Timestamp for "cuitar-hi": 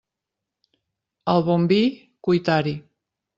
2.29-2.75